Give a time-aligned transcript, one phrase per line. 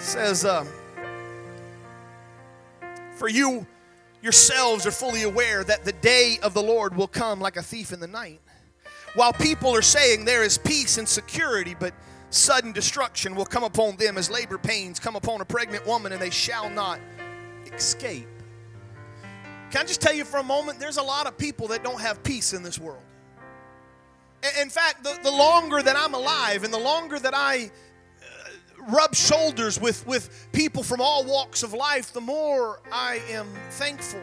[0.00, 0.64] says, uh,
[3.16, 3.66] For you
[4.22, 7.92] yourselves are fully aware that the day of the Lord will come like a thief
[7.92, 8.40] in the night.
[9.14, 11.94] While people are saying there is peace and security, but
[12.30, 16.20] sudden destruction will come upon them as labor pains come upon a pregnant woman, and
[16.20, 17.00] they shall not
[17.72, 18.28] escape.
[19.70, 22.00] Can I just tell you for a moment, there's a lot of people that don't
[22.00, 23.02] have peace in this world.
[24.60, 27.70] In fact, the, the longer that I'm alive and the longer that I
[28.88, 34.22] rub shoulders with, with people from all walks of life, the more I am thankful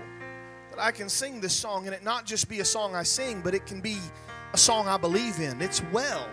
[0.72, 3.42] that I can sing this song and it not just be a song I sing,
[3.42, 3.98] but it can be
[4.54, 5.62] a song I believe in.
[5.62, 6.28] It's well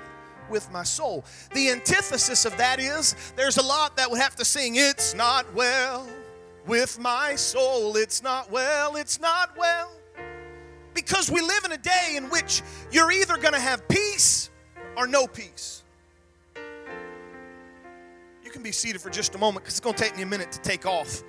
[0.48, 1.24] with my soul.
[1.54, 5.52] The antithesis of that is there's a lot that would have to sing, It's not
[5.54, 6.08] well
[6.66, 7.96] with my soul.
[7.96, 9.92] It's not well, it's not well.
[10.94, 14.50] Because we live in a day in which you're either going to have peace
[14.96, 15.81] or no peace.
[18.52, 20.52] Can be seated for just a moment because it's going to take me a minute
[20.52, 21.22] to take off.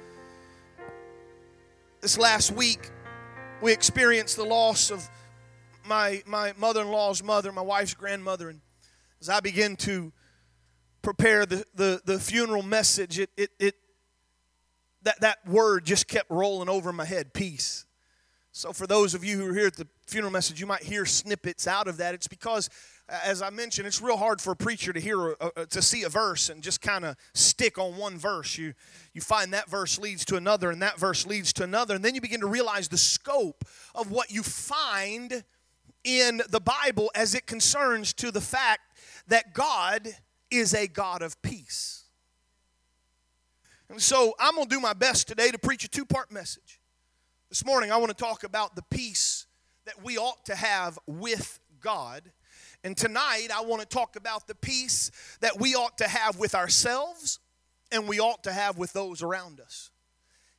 [2.01, 2.91] This last week,
[3.61, 5.09] we experienced the loss of
[5.87, 8.49] my, my mother in law's mother, my wife's grandmother.
[8.49, 8.59] And
[9.21, 10.11] as I begin to
[11.01, 13.75] prepare the, the, the funeral message, it, it, it,
[15.03, 17.85] that, that word just kept rolling over my head peace.
[18.51, 21.05] So, for those of you who are here at the funeral message, you might hear
[21.05, 22.13] snippets out of that.
[22.13, 22.69] It's because,
[23.23, 26.03] as I mentioned, it's real hard for a preacher to hear, a, a, to see
[26.03, 28.57] a verse and just kind of stick on one verse.
[28.57, 28.73] You,
[29.13, 32.15] you find that verse leads to another, and that verse leads to another, and then
[32.15, 35.43] you begin to realize the scope of what you find
[36.03, 38.81] in the Bible as it concerns to the fact
[39.27, 40.07] that God
[40.49, 42.05] is a God of peace.
[43.89, 46.79] And so, I'm going to do my best today to preach a two part message.
[47.49, 49.45] This morning, I want to talk about the peace
[49.85, 52.31] that we ought to have with God.
[52.83, 56.53] And tonight, I want to talk about the peace that we ought to have with
[56.53, 57.39] ourselves
[57.91, 59.91] and we ought to have with those around us.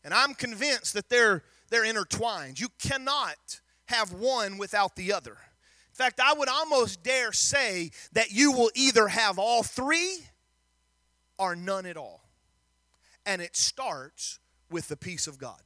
[0.03, 2.61] And I'm convinced that they're, they're intertwined.
[2.61, 5.32] You cannot have one without the other.
[5.32, 10.19] In fact, I would almost dare say that you will either have all three
[11.38, 12.22] or none at all.
[13.27, 14.38] And it starts
[14.71, 15.60] with the peace of God.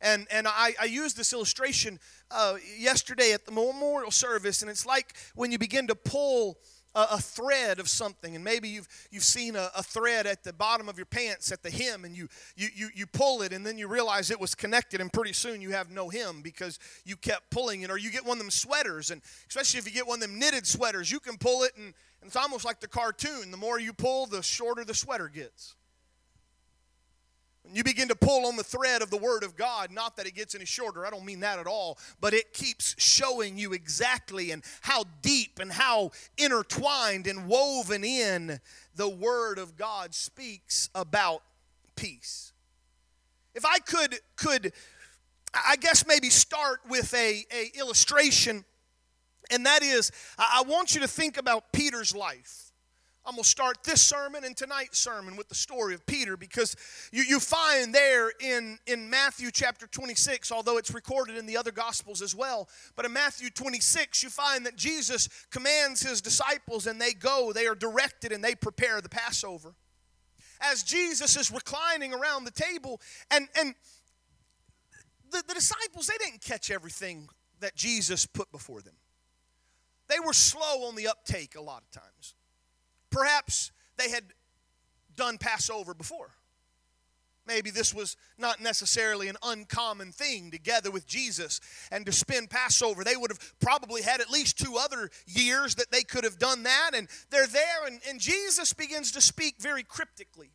[0.00, 1.98] And, and I, I use this illustration
[2.30, 6.58] uh, yesterday at the memorial service, and it's like when you begin to pull
[6.94, 10.52] a, a thread of something, and maybe you've, you've seen a, a, thread at the
[10.52, 13.64] bottom of your pants at the hem, and you, you, you, you pull it, and
[13.64, 17.16] then you realize it was connected, and pretty soon you have no hem because you
[17.16, 17.90] kept pulling it.
[17.90, 20.38] Or you get one of them sweaters, and especially if you get one of them
[20.38, 23.50] knitted sweaters, you can pull it, and, and it's almost like the cartoon.
[23.50, 25.74] The more you pull, the shorter the sweater gets.
[27.70, 30.26] When you begin to pull on the thread of the Word of God, not that
[30.26, 33.72] it gets any shorter, I don't mean that at all, but it keeps showing you
[33.74, 38.58] exactly and how deep and how intertwined and woven in
[38.96, 41.44] the Word of God speaks about
[41.94, 42.52] peace.
[43.54, 44.72] If I could, could
[45.54, 48.64] I guess maybe start with a, a illustration,
[49.48, 52.69] and that is I want you to think about Peter's life.
[53.24, 56.74] I'm going to start this sermon and tonight's sermon with the story of Peter because
[57.12, 61.70] you, you find there in, in Matthew chapter 26, although it's recorded in the other
[61.70, 66.98] Gospels as well, but in Matthew 26, you find that Jesus commands his disciples and
[67.00, 69.74] they go, they are directed, and they prepare the Passover.
[70.62, 73.74] As Jesus is reclining around the table, and, and
[75.30, 77.28] the, the disciples, they didn't catch everything
[77.60, 78.94] that Jesus put before them.
[80.08, 82.34] They were slow on the uptake a lot of times.
[83.10, 84.24] Perhaps they had
[85.16, 86.30] done Passover before.
[87.46, 91.60] Maybe this was not necessarily an uncommon thing together with Jesus
[91.90, 93.02] and to spend Passover.
[93.02, 96.62] They would have probably had at least two other years that they could have done
[96.62, 96.92] that.
[96.94, 100.50] And they're there, and, and Jesus begins to speak very cryptically.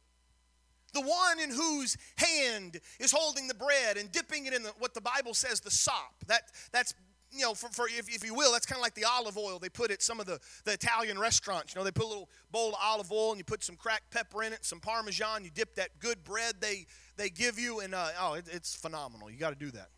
[0.93, 4.93] The one in whose hand is holding the bread and dipping it in the, what
[4.93, 6.23] the Bible says the sop.
[6.27, 6.93] That, that's
[7.35, 9.59] you know, for, for if, if you will, that's kind of like the olive oil
[9.59, 11.73] they put at some of the, the Italian restaurants.
[11.73, 14.11] You know, they put a little bowl of olive oil and you put some cracked
[14.11, 15.43] pepper in it, some Parmesan.
[15.43, 16.85] You dip that good bread they,
[17.17, 19.29] they give you, and uh, oh, it, it's phenomenal.
[19.29, 19.89] You got to do that.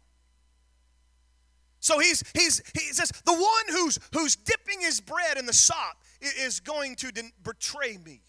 [1.80, 6.02] So he's, he's, he says, the one who's, who's dipping his bread in the sop
[6.20, 7.12] is going to
[7.44, 8.22] betray me.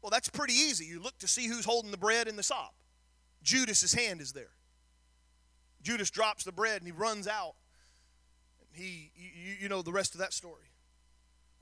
[0.00, 0.86] Well, that's pretty easy.
[0.86, 2.74] You look to see who's holding the bread in the sop.
[3.44, 4.50] Judas's hand is there.
[5.82, 7.54] Judas drops the bread and he runs out.
[8.72, 10.72] He, you, you know the rest of that story.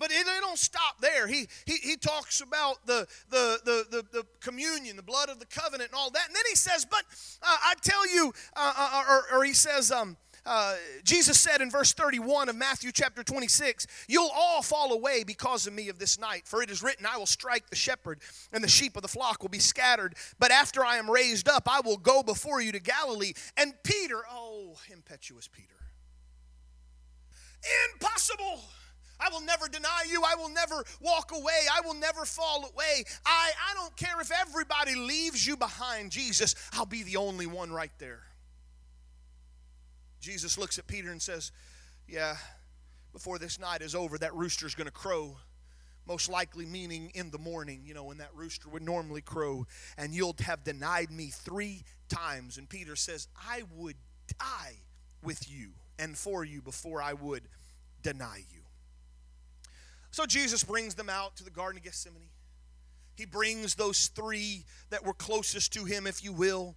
[0.01, 1.27] But it, it don't stop there.
[1.27, 5.47] He, he, he talks about the, the, the, the, the, communion, the blood of the
[5.47, 6.27] covenant, and all that.
[6.27, 7.03] And then he says, But
[7.43, 11.71] uh, I tell you, uh, uh, or, or, he says, um, uh, Jesus said in
[11.71, 16.19] verse 31 of Matthew chapter 26, You'll all fall away because of me of this
[16.19, 18.21] night, for it is written, I will strike the shepherd,
[18.53, 20.15] and the sheep of the flock will be scattered.
[20.39, 23.33] But after I am raised up, I will go before you to Galilee.
[23.57, 25.69] And Peter, oh, impetuous Peter,
[27.93, 28.63] impossible.
[29.21, 30.23] I will never deny you.
[30.27, 31.67] I will never walk away.
[31.71, 33.05] I will never fall away.
[33.27, 36.55] I, I don't care if everybody leaves you behind, Jesus.
[36.73, 38.23] I'll be the only one right there.
[40.21, 41.53] Jesus looks at Peter and says,
[42.07, 42.37] Yeah,
[43.13, 45.37] before this night is over, that rooster's going to crow.
[46.07, 50.15] Most likely meaning in the morning, you know, when that rooster would normally crow, and
[50.15, 52.59] you'll have denied me three times.
[52.59, 53.97] And Peter says, I would
[54.39, 54.77] die
[55.23, 57.43] with you and for you before I would
[58.03, 58.61] deny you.
[60.11, 62.31] So Jesus brings them out to the Garden of Gethsemane.
[63.15, 66.75] He brings those three that were closest to him, if you will.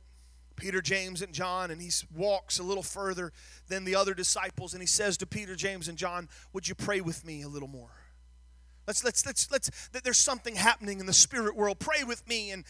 [0.55, 3.31] Peter, James, and John, and he walks a little further
[3.67, 7.01] than the other disciples, and he says to Peter, James, and John, Would you pray
[7.01, 7.91] with me a little more?
[8.87, 11.79] Let's, let's, let's, let's, that there's something happening in the spirit world.
[11.79, 12.51] Pray with me.
[12.51, 12.65] And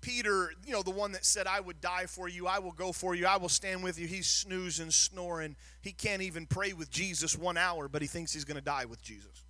[0.00, 2.92] Peter, you know, the one that said, I would die for you, I will go
[2.92, 5.56] for you, I will stand with you, he's snoozing, snoring.
[5.82, 8.84] He can't even pray with Jesus one hour, but he thinks he's going to die
[8.84, 9.44] with Jesus.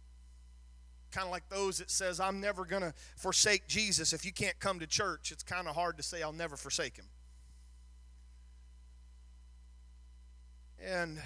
[1.11, 4.13] Kind of like those that says, I'm never going to forsake Jesus.
[4.13, 6.97] If you can't come to church, it's kind of hard to say, I'll never forsake
[6.97, 7.07] him.
[10.85, 11.21] And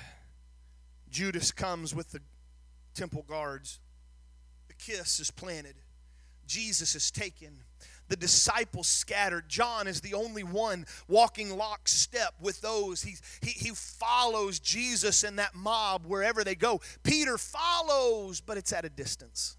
[1.11, 2.21] Judas comes with the
[2.95, 3.81] temple guards.
[4.69, 5.77] The kiss is planted.
[6.47, 7.59] Jesus is taken.
[8.09, 9.49] The disciples scattered.
[9.49, 13.03] John is the only one walking lockstep with those.
[13.03, 16.81] He, he, he follows Jesus and that mob wherever they go.
[17.03, 19.57] Peter follows, but it's at a distance.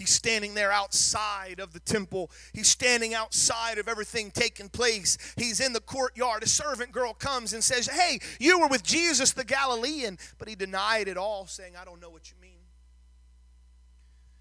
[0.00, 2.30] He's standing there outside of the temple.
[2.54, 5.18] He's standing outside of everything taking place.
[5.36, 6.42] He's in the courtyard.
[6.42, 10.16] A servant girl comes and says, Hey, you were with Jesus the Galilean.
[10.38, 12.50] But he denied it all, saying, I don't know what you mean.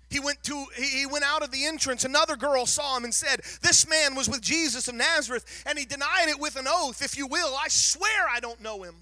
[0.10, 2.06] He went to he went out of the entrance.
[2.06, 5.84] Another girl saw him and said, This man was with Jesus of Nazareth, and he
[5.84, 7.54] denied it with an oath, if you will.
[7.62, 8.96] I swear I don't know him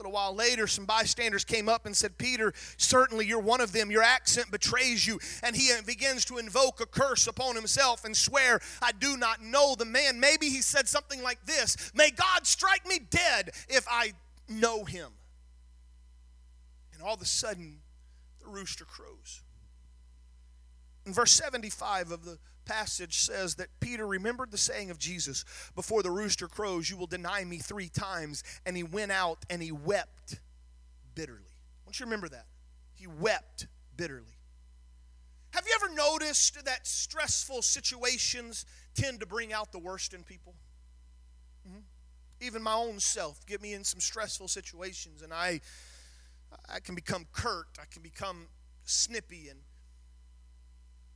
[0.00, 3.90] little while later, some bystanders came up and said, Peter, certainly you're one of them.
[3.90, 5.20] Your accent betrays you.
[5.42, 9.74] And he begins to invoke a curse upon himself and swear, I do not know
[9.74, 10.18] the man.
[10.18, 14.12] Maybe he said something like this May God strike me dead if I
[14.48, 15.10] know him.
[16.94, 17.80] And all of a sudden,
[18.40, 19.42] the rooster crows.
[21.04, 22.38] In verse 75 of the
[22.70, 25.44] passage says that Peter remembered the saying of Jesus,
[25.74, 28.44] Before the rooster crows, you will deny me three times.
[28.64, 30.40] And he went out and he wept
[31.14, 31.56] bitterly.
[31.84, 32.46] Want you remember that.
[32.94, 34.38] He wept bitterly.
[35.50, 38.64] Have you ever noticed that stressful situations
[38.94, 40.54] tend to bring out the worst in people?
[41.68, 41.80] Mm-hmm.
[42.40, 45.60] Even my own self get me in some stressful situations, and I,
[46.72, 47.66] I can become curt.
[47.80, 48.46] I can become
[48.84, 49.58] snippy and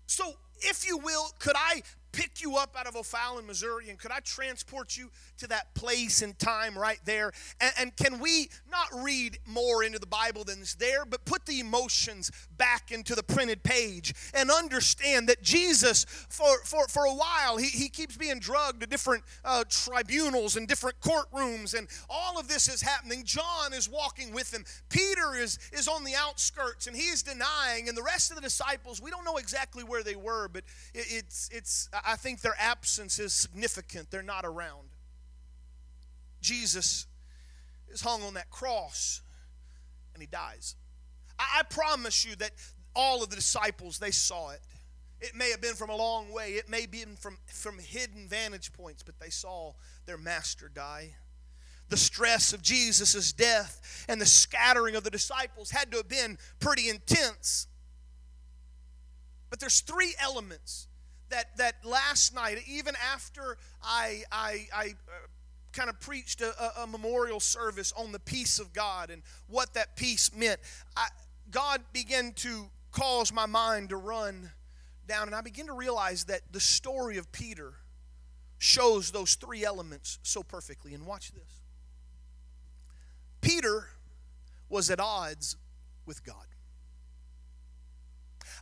[0.07, 1.83] so if you will, could I
[2.15, 6.23] pick you up out of O'Fallon, Missouri, and could I transport you to that place
[6.23, 7.33] and time right there?
[7.61, 11.47] And, and, can we not read more into the Bible than is there, but put
[11.47, 17.15] the emotions back into the printed page and understand that Jesus, for, for, for a
[17.15, 22.39] while, he, he keeps being drugged to different uh, tribunals and different courtrooms, and all
[22.39, 23.25] of this is happening.
[23.25, 24.65] John is walking with him.
[24.89, 28.43] Peter is, is on the outskirts, and he is denying, and the rest of the
[28.43, 30.63] disciples, we don't know exactly where they were, but
[30.95, 34.11] it, it's, it's, I think their absence is significant.
[34.11, 34.89] They're not around.
[36.41, 37.07] Jesus
[37.89, 39.23] is hung on that cross
[40.13, 40.77] and he dies.
[41.39, 42.53] I, I promise you that
[42.95, 44.61] all of the disciples, they saw it.
[45.21, 48.73] It may have been from a long way, it may be from, from hidden vantage
[48.73, 49.73] points, but they saw
[50.07, 51.15] their master die.
[51.89, 56.39] The stress of Jesus' death and the scattering of the disciples had to have been
[56.61, 57.69] pretty intense.
[59.51, 60.89] But there's three elements
[61.35, 65.27] that, that last night, even after I, I, I uh,
[65.73, 69.97] kind of preached a, a, memorial service on the peace of God and what that
[69.97, 70.61] peace meant,
[70.97, 71.09] I,
[71.51, 74.53] God began to cause my mind to run
[75.09, 77.75] down, and I began to realize that the story of Peter
[78.59, 80.95] shows those three elements so perfectly.
[80.95, 81.63] And watch this
[83.41, 83.89] Peter
[84.69, 85.57] was at odds
[86.07, 86.47] with God.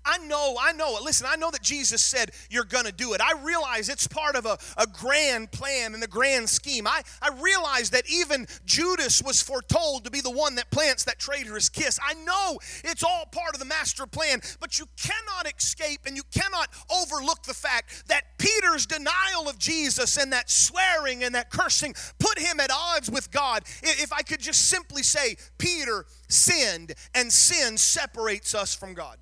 [0.04, 1.02] I know, I know it.
[1.02, 3.20] Listen, I know that Jesus said you're going to do it.
[3.20, 6.86] I realize it's part of a, a grand plan and a grand scheme.
[6.86, 11.18] I, I realize that even Judas was foretold to be the one that plants that
[11.18, 11.98] traitorous kiss.
[12.02, 16.22] I know it's all part of the master plan, but you cannot escape and you
[16.32, 21.94] cannot overlook the fact that Peter's denial of Jesus and that swearing and that cursing
[22.18, 23.64] put him at odds with God.
[23.82, 29.18] If I could just simply say, Peter sinned, and sin separates us from God.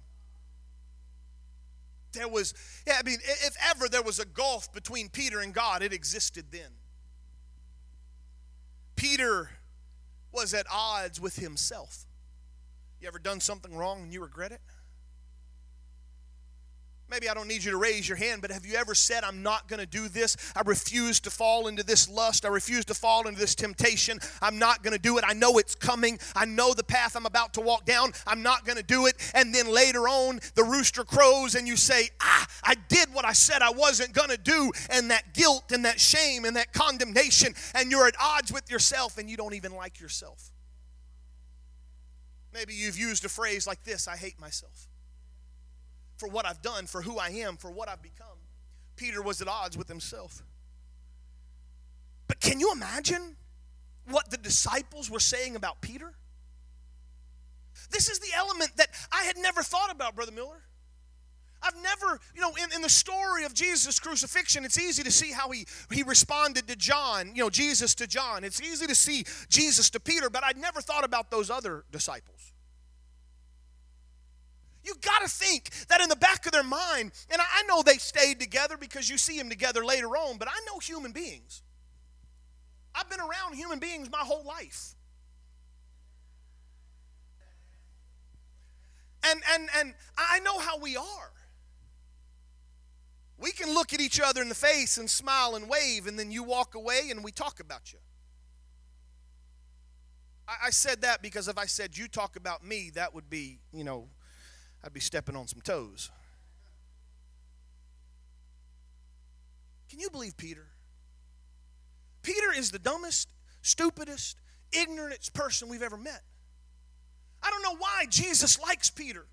[2.12, 2.54] There was,
[2.86, 6.46] yeah, I mean, if ever there was a gulf between Peter and God, it existed
[6.50, 6.70] then.
[8.96, 9.50] Peter
[10.32, 12.06] was at odds with himself.
[13.00, 14.60] You ever done something wrong and you regret it?
[17.10, 19.42] Maybe I don't need you to raise your hand, but have you ever said, I'm
[19.42, 20.36] not going to do this?
[20.54, 22.44] I refuse to fall into this lust.
[22.44, 24.20] I refuse to fall into this temptation.
[24.40, 25.24] I'm not going to do it.
[25.26, 26.20] I know it's coming.
[26.36, 28.12] I know the path I'm about to walk down.
[28.28, 29.16] I'm not going to do it.
[29.34, 33.32] And then later on, the rooster crows and you say, Ah, I did what I
[33.32, 34.70] said I wasn't going to do.
[34.90, 39.18] And that guilt and that shame and that condemnation, and you're at odds with yourself
[39.18, 40.52] and you don't even like yourself.
[42.54, 44.89] Maybe you've used a phrase like this I hate myself
[46.20, 48.26] for what I've done, for who I am, for what I've become.
[48.96, 50.42] Peter was at odds with himself.
[52.28, 53.36] But can you imagine
[54.06, 56.12] what the disciples were saying about Peter?
[57.90, 60.60] This is the element that I had never thought about, Brother Miller.
[61.62, 65.32] I've never, you know, in, in the story of Jesus' crucifixion, it's easy to see
[65.32, 68.44] how he, he responded to John, you know, Jesus to John.
[68.44, 72.49] It's easy to see Jesus to Peter, but I'd never thought about those other disciples.
[74.82, 77.98] You got to think that in the back of their mind, and I know they
[77.98, 81.62] stayed together because you see them together later on, but I know human beings.
[82.94, 84.94] I've been around human beings my whole life.
[89.22, 91.32] And, and, and I know how we are.
[93.38, 96.30] We can look at each other in the face and smile and wave, and then
[96.30, 97.98] you walk away and we talk about you.
[100.48, 103.58] I, I said that because if I said you talk about me, that would be,
[103.72, 104.08] you know,
[104.84, 106.10] I'd be stepping on some toes.
[109.90, 110.66] Can you believe Peter?
[112.22, 113.28] Peter is the dumbest,
[113.62, 114.36] stupidest,
[114.72, 116.22] ignorantest person we've ever met.
[117.42, 119.26] I don't know why Jesus likes Peter.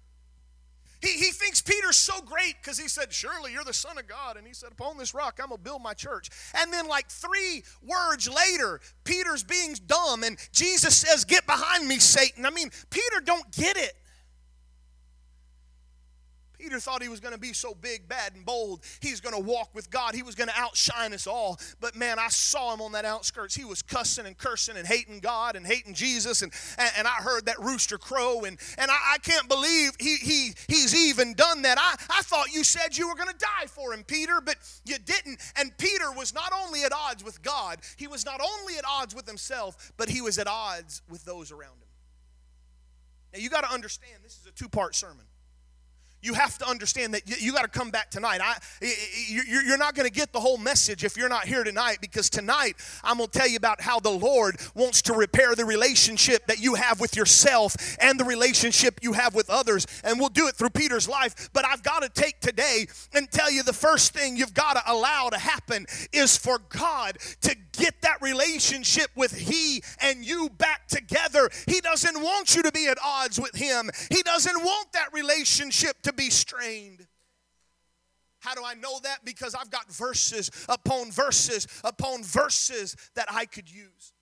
[1.01, 4.35] He, he thinks Peter's so great because he said, Surely you're the Son of God.
[4.37, 6.29] And he said, Upon this rock, I'm going to build my church.
[6.55, 11.99] And then, like three words later, Peter's being dumb, and Jesus says, Get behind me,
[11.99, 12.45] Satan.
[12.45, 13.93] I mean, Peter don't get it.
[16.57, 18.83] Peter thought he was going to be so big, bad, and bold.
[18.99, 20.15] He's going to walk with God.
[20.15, 21.59] He was going to outshine us all.
[21.79, 23.53] But man, I saw him on that outskirts.
[23.53, 26.41] He was cussing and cursing and hating God and hating Jesus.
[26.41, 28.41] And, and, and I heard that rooster crow.
[28.45, 31.77] And, and I, I can't believe he, he, he's even done that.
[31.79, 34.97] I, I thought you said you were going to die for him, Peter, but you
[34.97, 35.39] didn't.
[35.57, 39.13] And Peter was not only at odds with God, he was not only at odds
[39.13, 41.87] with himself, but he was at odds with those around him.
[43.33, 45.25] Now, you got to understand this is a two part sermon
[46.21, 48.41] you have to understand that you, got to come back tonight.
[48.43, 48.57] I,
[49.29, 52.75] you're not going to get the whole message if you're not here tonight because tonight
[53.03, 56.59] I'm going to tell you about how the Lord wants to repair the relationship that
[56.59, 59.85] you have with yourself and the relationship you have with others.
[60.03, 61.49] And we'll do it through Peter's life.
[61.53, 64.91] But I've got to take today and tell you the first thing you've got to
[64.91, 70.87] allow to happen is for God to get that relationship with He and you back
[70.87, 71.16] together.
[71.99, 76.13] Doesn't want you to be at odds with Him, He doesn't want that relationship to
[76.13, 77.07] be strained.
[78.37, 79.25] How do I know that?
[79.25, 84.13] Because I've got verses upon verses upon verses that I could use.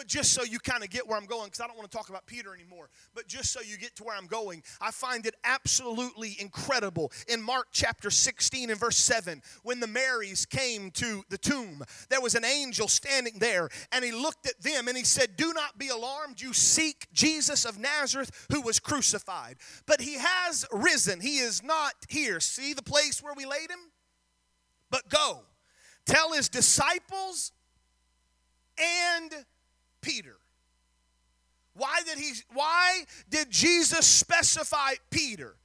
[0.00, 1.94] But just so you kind of get where I'm going, because I don't want to
[1.94, 5.26] talk about Peter anymore, but just so you get to where I'm going, I find
[5.26, 11.22] it absolutely incredible in Mark chapter 16 and verse 7 when the Marys came to
[11.28, 15.04] the tomb, there was an angel standing there, and he looked at them and he
[15.04, 16.40] said, Do not be alarmed.
[16.40, 21.20] You seek Jesus of Nazareth who was crucified, but he has risen.
[21.20, 22.40] He is not here.
[22.40, 23.90] See the place where we laid him?
[24.90, 25.42] But go,
[26.06, 27.52] tell his disciples
[28.78, 29.44] and
[30.00, 30.36] Peter.
[31.74, 35.56] Why did he why did Jesus specify Peter?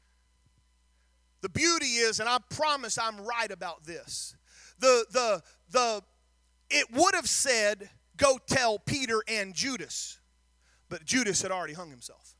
[1.41, 4.35] The beauty is, and I promise I'm right about this.
[4.79, 6.01] The the the
[6.69, 10.19] it would have said, go tell Peter and Judas,
[10.89, 12.35] but Judas had already hung himself.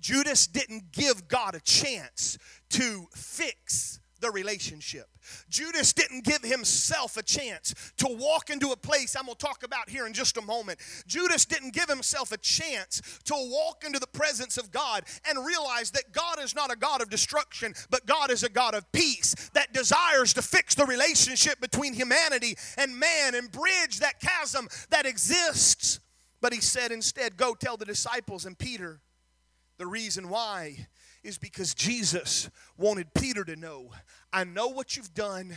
[0.00, 2.38] Judas didn't give God a chance
[2.70, 5.06] to fix the relationship.
[5.48, 9.62] Judas didn't give himself a chance to walk into a place I'm going to talk
[9.62, 10.80] about here in just a moment.
[11.06, 15.92] Judas didn't give himself a chance to walk into the presence of God and realize
[15.92, 19.34] that God is not a God of destruction, but God is a God of peace
[19.54, 25.06] that desires to fix the relationship between humanity and man and bridge that chasm that
[25.06, 26.00] exists.
[26.40, 29.00] But he said instead, Go tell the disciples and Peter
[29.78, 30.88] the reason why
[31.26, 33.90] is because Jesus wanted Peter to know
[34.32, 35.54] I know what you've done,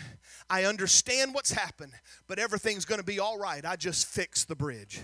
[0.49, 1.91] I understand what's happened,
[2.27, 3.65] but everything's going to be all right.
[3.65, 5.01] I just fixed the bridge.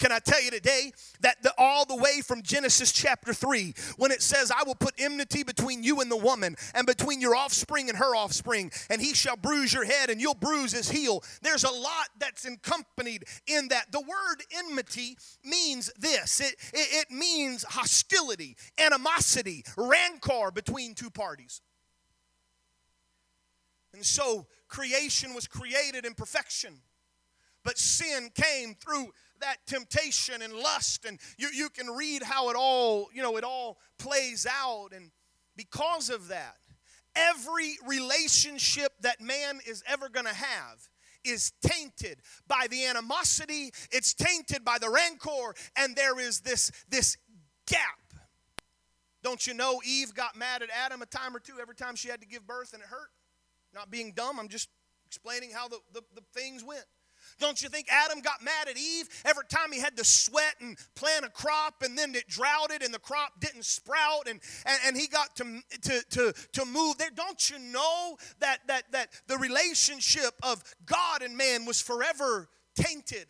[0.00, 4.10] Can I tell you today that the, all the way from Genesis chapter 3, when
[4.10, 7.90] it says, I will put enmity between you and the woman, and between your offspring
[7.90, 11.22] and her offspring, and he shall bruise your head, and you'll bruise his heel.
[11.42, 13.92] There's a lot that's accompanied in that.
[13.92, 21.60] The word enmity means this it, it, it means hostility, animosity, rancor between two parties.
[23.92, 26.78] And so creation was created in perfection,
[27.64, 32.56] but sin came through that temptation and lust and you, you can read how it
[32.56, 34.88] all you know it all plays out.
[34.94, 35.10] And
[35.56, 36.56] because of that
[37.16, 40.88] every relationship that man is ever going to have
[41.24, 47.16] is tainted by the animosity it's tainted by the rancor and there is this this
[47.66, 47.80] gap.
[49.22, 52.08] Don't you know eve got mad at adam a time or two every time she
[52.08, 53.10] had to give birth and it hurt?
[53.74, 54.68] Not being dumb i'm just
[55.06, 56.84] explaining how the, the, the things went
[57.40, 60.76] don't you think Adam got mad at Eve every time he had to sweat and
[60.94, 64.96] plant a crop and then it droughted and the crop didn't sprout and, and, and
[64.96, 67.10] he got to, to, to, to move there?
[67.14, 73.26] Don't you know that, that, that the relationship of God and man was forever tainted?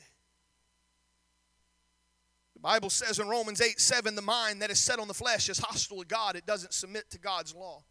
[2.55, 5.49] The Bible says in Romans 8 7, the mind that is set on the flesh
[5.49, 7.83] is hostile to God, it doesn't submit to God's law.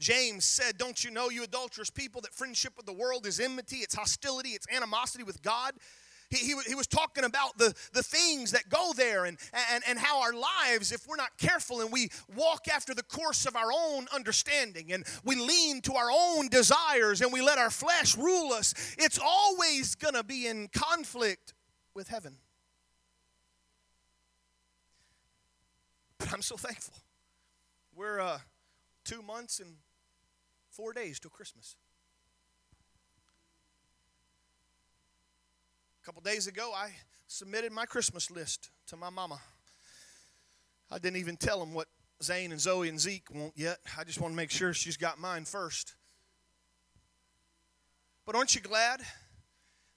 [0.00, 3.76] James said, Don't you know, you adulterous people, that friendship with the world is enmity,
[3.76, 5.74] it's hostility, it's animosity with God?
[6.30, 9.36] He, he, he, was talking about the, the things that go there and,
[9.72, 13.46] and, and how our lives, if we're not careful and we walk after the course
[13.46, 17.68] of our own understanding and we lean to our own desires and we let our
[17.70, 21.52] flesh rule us, it's always going to be in conflict
[21.94, 22.36] with heaven.
[26.18, 26.94] But I'm so thankful.
[27.96, 28.38] We're uh,
[29.04, 29.74] two months and
[30.80, 31.76] Four days till Christmas.
[36.02, 36.92] A couple days ago, I
[37.26, 39.38] submitted my Christmas list to my mama.
[40.90, 41.86] I didn't even tell them what
[42.22, 43.76] Zane and Zoe and Zeke want yet.
[43.98, 45.96] I just want to make sure she's got mine first.
[48.24, 49.02] But aren't you glad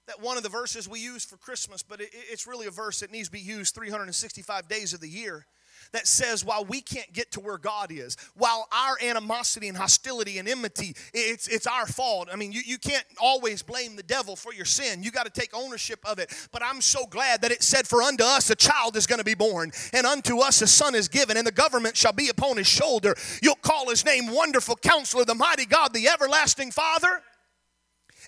[0.08, 3.10] that one of the verses we use for Christmas, but it's really a verse that
[3.10, 5.45] needs to be used 365 days of the year,
[5.93, 10.39] that says while we can't get to where God is, while our animosity and hostility
[10.39, 12.27] and enmity, it's, it's our fault.
[12.32, 15.03] I mean, you, you can't always blame the devil for your sin.
[15.03, 16.34] You got to take ownership of it.
[16.51, 19.25] But I'm so glad that it said, For unto us a child is going to
[19.25, 22.58] be born, and unto us a son is given, and the government shall be upon
[22.58, 23.15] his shoulder.
[23.41, 27.21] You'll call his name Wonderful Counselor, the Mighty God, the Everlasting Father,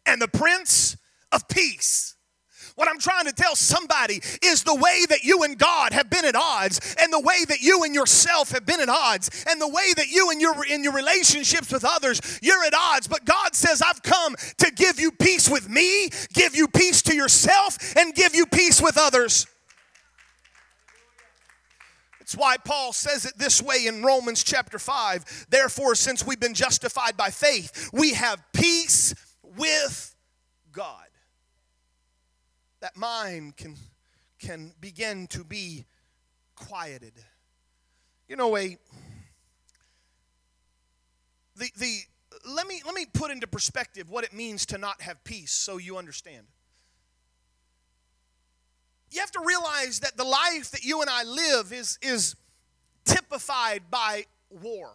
[0.05, 0.97] and the Prince
[1.31, 2.14] of Peace.
[2.75, 6.25] What I'm trying to tell somebody is the way that you and God have been
[6.25, 9.67] at odds, and the way that you and yourself have been at odds, and the
[9.67, 13.07] way that you and your in your relationships with others, you're at odds.
[13.07, 17.15] But God says, I've come to give you peace with me, give you peace to
[17.15, 19.47] yourself, and give you peace with others.
[22.19, 25.45] It's why Paul says it this way in Romans chapter 5.
[25.49, 30.13] Therefore, since we've been justified by faith, we have peace with
[30.73, 31.04] God
[32.85, 33.75] that mind can,
[34.37, 35.85] can begin to be
[36.53, 37.13] quieted.
[38.27, 38.77] You know, a
[41.55, 42.01] the the
[42.47, 45.77] let me let me put into perspective what it means to not have peace so
[45.77, 46.45] you understand.
[49.09, 52.35] You have to realize that the life that you and I live is is
[53.03, 54.93] typified by war.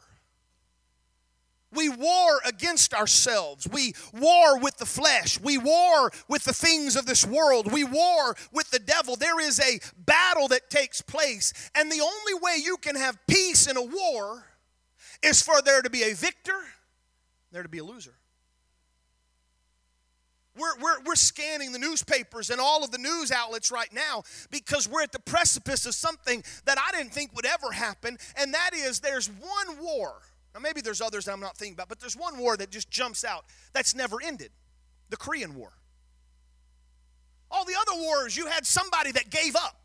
[1.73, 3.69] We war against ourselves.
[3.71, 5.39] We war with the flesh.
[5.41, 7.73] We war with the things of this world.
[7.73, 9.15] We war with the devil.
[9.15, 11.53] There is a battle that takes place.
[11.75, 14.45] And the only way you can have peace in a war
[15.23, 16.59] is for there to be a victor,
[17.53, 18.15] there to be a loser.
[20.57, 24.89] We're, we're, we're scanning the newspapers and all of the news outlets right now because
[24.89, 28.71] we're at the precipice of something that I didn't think would ever happen, and that
[28.75, 30.15] is there's one war
[30.55, 32.91] now, maybe there's others that I'm not thinking about, but there's one war that just
[32.91, 34.51] jumps out that's never ended
[35.09, 35.73] the Korean War.
[37.51, 39.81] All the other wars, you had somebody that gave up.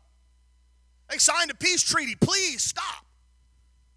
[1.08, 2.16] They signed a peace treaty.
[2.20, 3.04] Please stop.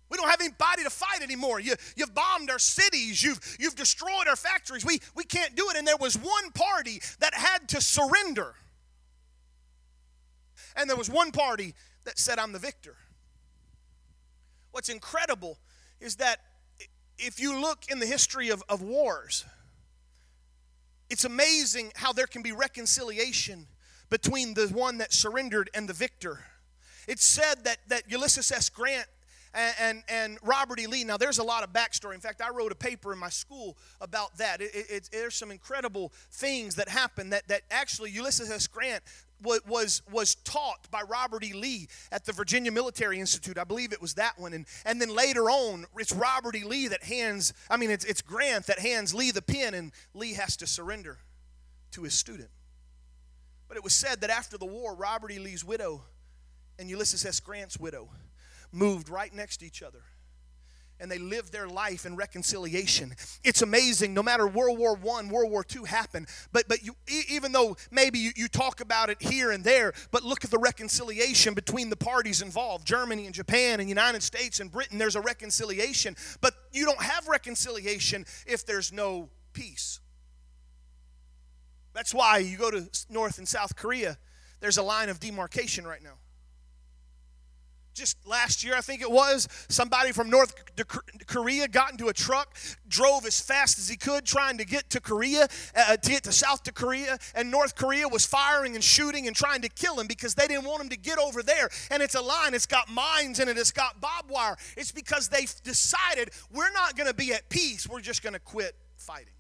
[0.09, 1.59] We don't have anybody to fight anymore.
[1.59, 3.23] You, you've bombed our cities.
[3.23, 4.83] You've, you've destroyed our factories.
[4.83, 5.77] We, we can't do it.
[5.77, 8.55] And there was one party that had to surrender.
[10.75, 12.95] And there was one party that said, I'm the victor.
[14.71, 15.57] What's incredible
[15.99, 16.39] is that
[17.19, 19.45] if you look in the history of, of wars,
[21.09, 23.67] it's amazing how there can be reconciliation
[24.09, 26.39] between the one that surrendered and the victor.
[27.07, 28.69] It's said that, that Ulysses S.
[28.69, 29.07] Grant
[29.53, 30.85] and, and, and, Robert E.
[30.85, 31.03] Lee.
[31.03, 32.13] Now, there's a lot of backstory.
[32.13, 34.61] In fact, I wrote a paper in my school about that.
[34.61, 38.67] It, it, there's some incredible things that happened that, that actually Ulysses S.
[38.67, 39.03] Grant
[39.41, 41.53] was, was taught by Robert E.
[41.53, 43.57] Lee at the Virginia Military Institute.
[43.57, 44.53] I believe it was that one.
[44.53, 46.63] And, and then later on, it's Robert E.
[46.63, 50.33] Lee that hands, I mean, it's, it's Grant that hands Lee the pen, and Lee
[50.33, 51.19] has to surrender
[51.91, 52.49] to his student.
[53.67, 55.39] But it was said that after the war, Robert E.
[55.39, 56.01] Lee's widow
[56.77, 57.39] and Ulysses S.
[57.39, 58.09] Grant's widow
[58.71, 60.03] moved right next to each other
[60.99, 63.13] and they lived their life in reconciliation.
[63.43, 64.13] It's amazing.
[64.13, 66.95] No matter World War One, World War Two happened, but but you,
[67.29, 70.57] even though maybe you, you talk about it here and there, but look at the
[70.57, 74.97] reconciliation between the parties involved: Germany and Japan and United States and Britain.
[74.97, 79.99] There's a reconciliation, but you don't have reconciliation if there's no peace.
[81.93, 84.17] That's why you go to North and South Korea.
[84.59, 86.17] There's a line of demarcation right now
[87.99, 90.55] just last year, I think it was, somebody from North
[91.27, 92.55] Korea got into a truck,
[92.87, 96.31] drove as fast as he could, trying to get to Korea, uh, to get to
[96.31, 100.07] South to Korea, and North Korea was firing and shooting and trying to kill him
[100.07, 101.69] because they didn't want him to get over there.
[101.91, 104.55] And it's a line, it's got mines in it, it's got barbed wire.
[104.77, 108.39] It's because they've decided we're not going to be at peace, we're just going to
[108.39, 109.33] quit fighting.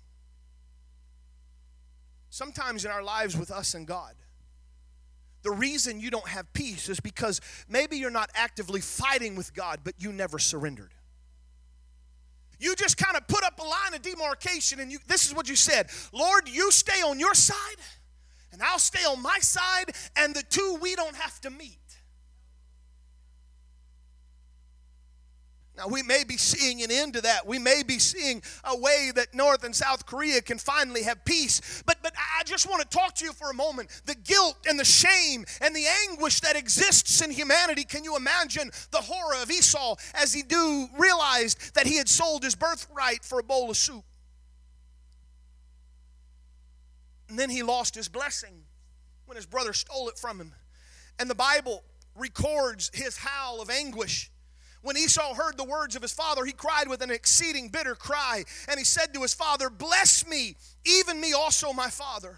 [2.29, 4.13] Sometimes in our lives with us and God,
[5.41, 9.79] the reason you don't have peace is because maybe you're not actively fighting with God,
[9.83, 10.93] but you never surrendered.
[12.59, 15.47] You just kind of put up a line of demarcation, and you, this is what
[15.47, 17.77] you said Lord, you stay on your side,
[18.51, 21.77] and I'll stay on my side, and the two we don't have to meet.
[25.79, 27.47] Now, we may be seeing an end to that.
[27.47, 31.81] We may be seeing a way that North and South Korea can finally have peace.
[31.85, 34.01] But, but I just want to talk to you for a moment.
[34.05, 37.85] The guilt and the shame and the anguish that exists in humanity.
[37.85, 42.43] Can you imagine the horror of Esau as he do realized that he had sold
[42.43, 44.03] his birthright for a bowl of soup?
[47.29, 48.63] And then he lost his blessing
[49.27, 50.53] when his brother stole it from him.
[51.17, 54.29] And the Bible records his howl of anguish
[54.81, 58.43] when Esau heard the words of his father, he cried with an exceeding bitter cry,
[58.67, 62.37] and he said to his father, Bless me, even me also, my father.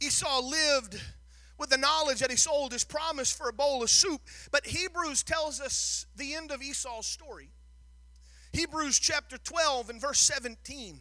[0.00, 1.00] Esau lived
[1.58, 4.20] with the knowledge that he sold his promise for a bowl of soup,
[4.52, 7.50] but Hebrews tells us the end of Esau's story.
[8.52, 11.00] Hebrews chapter 12 and verse 17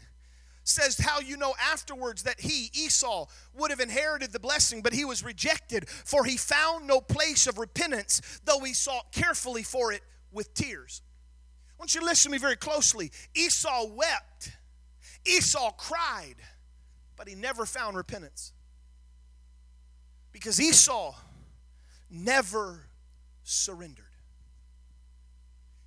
[0.67, 3.25] says how you know afterwards that he, Esau,
[3.55, 7.57] would have inherited the blessing, but he was rejected, for he found no place of
[7.57, 10.01] repentance, though he sought carefully for it
[10.31, 11.01] with tears.
[11.71, 13.11] I want you to listen to me very closely.
[13.35, 14.51] Esau wept,
[15.25, 16.35] Esau cried,
[17.15, 18.51] but he never found repentance.
[20.31, 21.15] Because Esau
[22.09, 22.87] never
[23.43, 24.06] surrendered.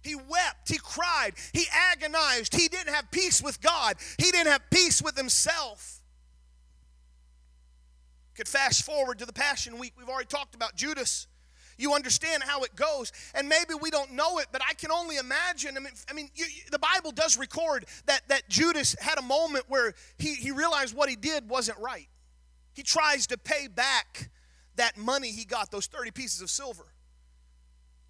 [0.02, 2.54] He wept, he cried, he agonized.
[2.54, 6.00] He didn't have peace with God, he didn't have peace with himself.
[8.34, 9.92] Could fast forward to the Passion Week.
[9.98, 11.26] We've already talked about Judas.
[11.76, 15.16] You understand how it goes, and maybe we don't know it, but I can only
[15.16, 15.76] imagine.
[15.76, 19.64] I mean, I mean, you, the Bible does record that that Judas had a moment
[19.68, 22.08] where he he realized what he did wasn't right.
[22.74, 24.30] He tries to pay back
[24.76, 26.86] that money he got, those thirty pieces of silver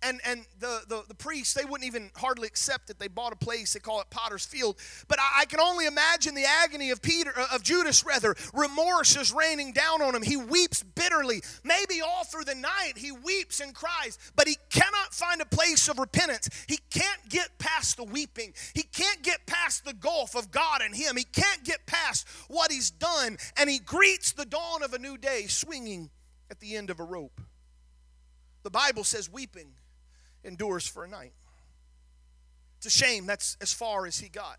[0.03, 3.37] and and the, the, the priests they wouldn't even hardly accept it they bought a
[3.37, 4.77] place they call it potter's field.
[5.09, 9.17] But I, I, can only imagine the agony of peter uh, of judas rather remorse
[9.17, 10.23] is raining down on him.
[10.23, 11.43] He weeps bitterly.
[11.65, 15.89] Maybe all through the night he weeps and cries but he cannot find a place
[15.89, 16.49] of repentance.
[16.69, 18.55] He can't get past the weeping.
[18.75, 21.17] He can't get past the gulf of god and him.
[21.17, 25.17] He can't get past what he's done and he greets the dawn of a new
[25.17, 26.11] day swinging
[26.51, 27.41] at the end of a rope.
[28.63, 29.73] The bible says weeping
[30.45, 31.33] endures for a night.
[32.79, 34.59] It's a shame that's as far as he got.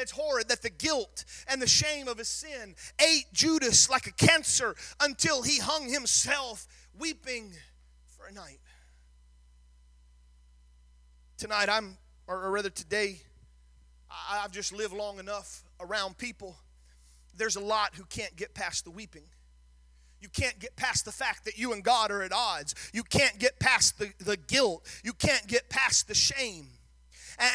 [0.00, 4.12] It's horrid that the guilt and the shame of his sin ate Judas like a
[4.12, 6.66] cancer until he hung himself
[6.98, 7.52] weeping
[8.06, 8.60] for a night.
[11.38, 13.22] Tonight, I'm, or rather today,
[14.30, 16.56] I've just lived long enough around people.
[17.34, 19.24] There's a lot who can't get past the weeping.
[20.20, 22.74] You can't get past the fact that you and God are at odds.
[22.92, 24.86] You can't get past the, the guilt.
[25.02, 26.68] You can't get past the shame.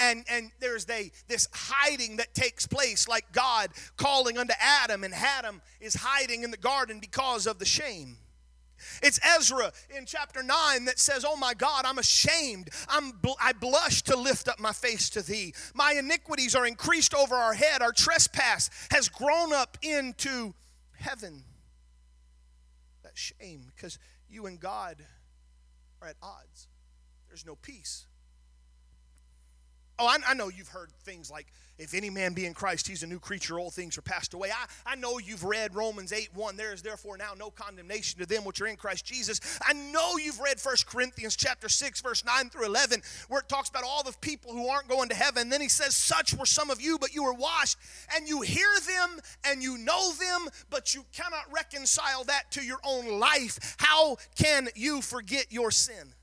[0.01, 5.13] And, and, there's a, this hiding that takes place, like God calling unto Adam, and
[5.13, 8.17] Adam is hiding in the garden because of the shame.
[9.04, 12.69] It's Ezra in chapter 9 that says, Oh my God, I'm ashamed.
[12.89, 15.54] I'm bl- I blush to lift up my face to thee.
[15.73, 17.82] My iniquities are increased over our head.
[17.82, 20.54] Our trespass has grown up into
[20.97, 21.43] heaven.
[23.15, 23.97] Shame, because
[24.30, 24.97] you and God
[26.01, 26.67] are at odds.
[27.28, 28.06] There's no peace.
[29.97, 31.47] Oh, I, I, know you've heard things like,
[31.78, 34.50] if any man be in Christ, he's a new creature, All things are passed away.
[34.52, 36.56] I, I know you've read Romans 8 1.
[36.56, 39.42] There is therefore now no condemnation to them which are in Christ Jesus.
[39.66, 43.70] I know you've read 1 Corinthians chapter 6, verse 9 through 11, where it talks
[43.70, 45.50] about all the people who aren't going to heaven.
[45.50, 47.78] Then he says, Such were some of you, but you were washed.
[48.16, 52.80] And you hear them and you know them, but you cannot reconcile that to your
[52.86, 53.76] own life.
[53.80, 56.14] How can you forget your sin?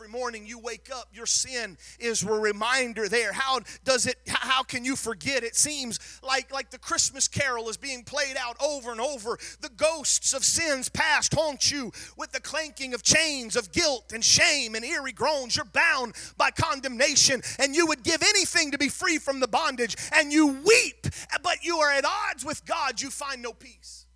[0.00, 3.34] Every morning you wake up, your sin is a reminder there.
[3.34, 5.44] How does it how can you forget?
[5.44, 9.38] It seems like like the Christmas carol is being played out over and over.
[9.60, 14.24] The ghosts of sins past haunt you with the clanking of chains of guilt and
[14.24, 15.54] shame and eerie groans.
[15.54, 19.96] You're bound by condemnation and you would give anything to be free from the bondage
[20.14, 21.08] and you weep,
[21.42, 23.02] but you are at odds with God.
[23.02, 24.06] You find no peace.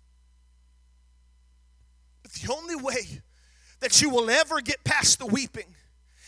[2.23, 3.21] But the only way
[3.79, 5.75] that you will ever get past the weeping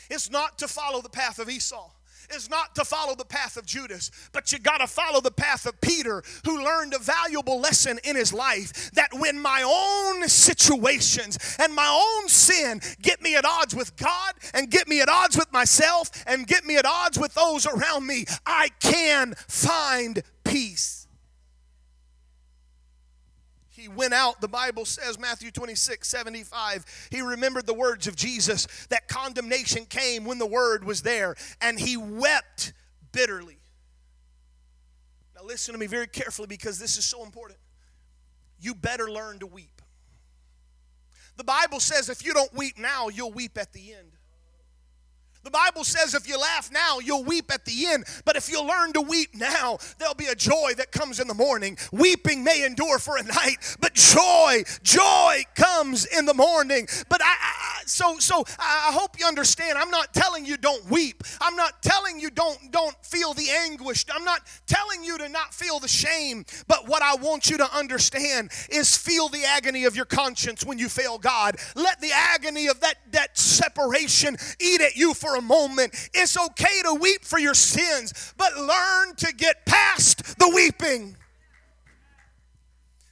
[0.10, 1.91] is not to follow the path of Esau.
[2.36, 5.65] Is not to follow the path of Judas, but you got to follow the path
[5.65, 11.38] of Peter, who learned a valuable lesson in his life that when my own situations
[11.57, 15.38] and my own sin get me at odds with God and get me at odds
[15.38, 21.06] with myself and get me at odds with those around me, I can find peace
[23.77, 27.07] he went out, the Bible says, Matthew 26, 75.
[27.11, 31.79] He remembered the words of Jesus that condemnation came when the word was there, and
[31.79, 32.73] he wept
[33.11, 33.59] bitterly.
[35.35, 37.59] Now, listen to me very carefully because this is so important.
[38.59, 39.81] You better learn to weep.
[41.35, 44.16] The Bible says if you don't weep now, you'll weep at the end.
[45.43, 48.06] The Bible says if you laugh now, you'll weep at the end.
[48.26, 51.34] But if you learn to weep now, there'll be a joy that comes in the
[51.34, 51.78] morning.
[51.91, 56.88] Weeping may endure for a night, but joy, joy comes in the morning.
[57.10, 59.78] But I, I so so I hope you understand.
[59.78, 61.23] I'm not telling you don't weep.
[61.39, 64.06] I'm not telling you don't don't feel the anguish.
[64.13, 66.45] I'm not telling you to not feel the shame.
[66.67, 70.78] But what I want you to understand is feel the agony of your conscience when
[70.78, 71.56] you fail God.
[71.76, 75.93] Let the agony of that that separation eat at you for a moment.
[76.13, 81.17] It's okay to weep for your sins, but learn to get past the weeping.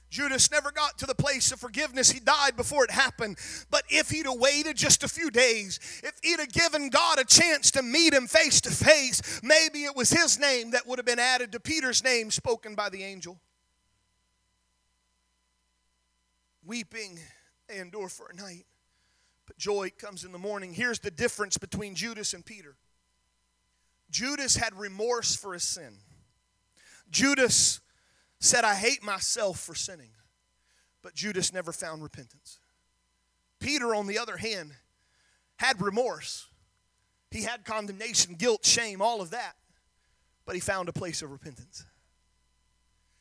[0.08, 2.10] Judas never got to the place of forgiveness.
[2.10, 3.36] He died before it happened.
[3.70, 7.24] But if he'd have waited just a few days, if he'd have given God a
[7.24, 11.04] chance to meet him face to face, maybe it was his name that would have
[11.04, 13.38] been added to Peter's name spoken by the angel.
[16.64, 17.18] Weeping
[17.68, 18.64] they endure for a night,
[19.56, 20.74] but joy comes in the morning.
[20.74, 22.76] Here's the difference between Judas and Peter
[24.10, 25.98] Judas had remorse for his sin.
[27.10, 27.80] Judas
[28.38, 30.10] said, I hate myself for sinning.
[31.02, 32.58] But Judas never found repentance.
[33.60, 34.72] Peter, on the other hand,
[35.56, 36.46] had remorse.
[37.30, 39.54] He had condemnation, guilt, shame, all of that.
[40.44, 41.84] But he found a place of repentance.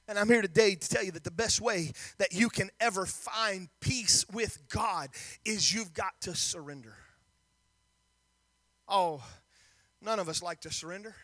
[0.07, 3.05] And I'm here today to tell you that the best way that you can ever
[3.05, 5.09] find peace with God
[5.43, 6.93] is you've got to surrender.
[8.87, 9.23] Oh,
[10.01, 11.15] none of us like to surrender.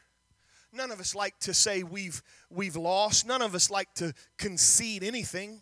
[0.73, 3.27] None of us like to say we've, we've lost.
[3.27, 5.61] None of us like to concede anything.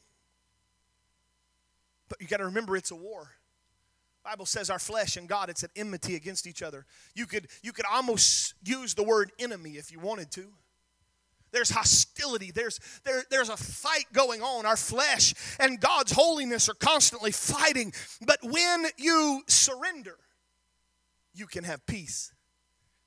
[2.08, 3.32] But you got to remember it's a war.
[4.24, 6.86] Bible says our flesh and God it's an enmity against each other.
[7.16, 10.48] You could you could almost use the word enemy if you wanted to.
[11.52, 12.52] There's hostility.
[12.52, 14.66] There's, there, there's a fight going on.
[14.66, 17.94] Our flesh and God's holiness are constantly fighting.
[18.26, 20.18] But when you surrender,
[21.34, 22.34] you can have peace.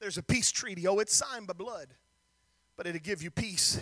[0.01, 0.87] There's a peace treaty.
[0.89, 1.89] Oh, it's signed by blood,
[2.77, 3.81] but it'll give you peace.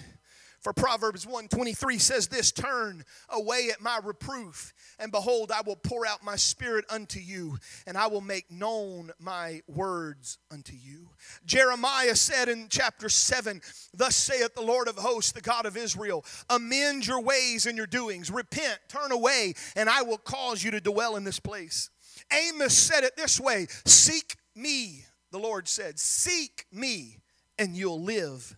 [0.61, 6.07] For Proverbs 123 says this Turn away at my reproof, and behold, I will pour
[6.07, 11.09] out my spirit unto you, and I will make known my words unto you.
[11.47, 13.63] Jeremiah said in chapter 7,
[13.95, 17.87] Thus saith the Lord of hosts, the God of Israel, amend your ways and your
[17.87, 21.89] doings, repent, turn away, and I will cause you to dwell in this place.
[22.33, 27.21] Amos said it this way Seek me, the Lord said, Seek me,
[27.59, 28.57] and you'll live.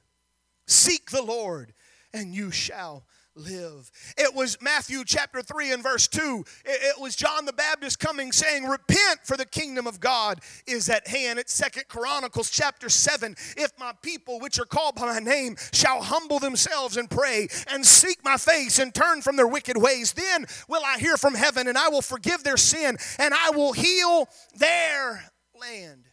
[0.66, 1.74] Seek the Lord
[2.12, 3.90] and you shall live.
[4.18, 6.44] It was Matthew chapter 3 and verse 2.
[6.64, 11.08] It, was John the Baptist coming saying, Repent, for the kingdom of God is at
[11.08, 11.38] hand.
[11.38, 13.34] It's Second Chronicles chapter 7.
[13.56, 17.84] If my people, which are called by my name, shall humble themselves and pray and
[17.84, 21.68] seek my face and turn from their wicked ways, then will I hear from heaven
[21.68, 25.24] and I will forgive their sin and I will heal their
[25.58, 26.04] land.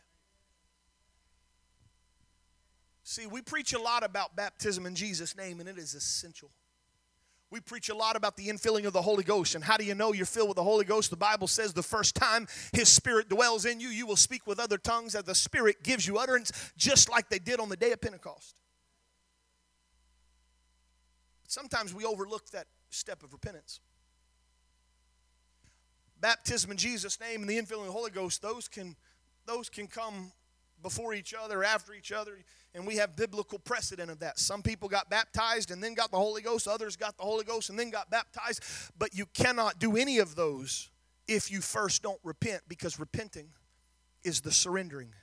[3.09, 6.51] See, we preach a lot about baptism in Jesus' name, and it is essential.
[7.49, 9.55] We preach a lot about the infilling of the Holy Ghost.
[9.55, 11.09] And how do you know you're filled with the Holy Ghost?
[11.09, 14.59] The Bible says the first time His Spirit dwells in you, you will speak with
[14.59, 17.91] other tongues as the Spirit gives you utterance, just like they did on the day
[17.93, 18.55] of Pentecost.
[21.41, 23.79] But sometimes we overlook that step of repentance.
[26.21, 28.95] Baptism in Jesus' name and the infilling of the Holy Ghost, those can,
[29.47, 30.31] those can come
[30.83, 32.37] before each other, after each other
[32.73, 34.37] and we have biblical precedent of that.
[34.39, 37.69] Some people got baptized and then got the Holy Ghost, others got the Holy Ghost
[37.69, 38.63] and then got baptized,
[38.97, 40.89] but you cannot do any of those
[41.27, 43.49] if you first don't repent because repenting
[44.23, 45.13] is the surrendering.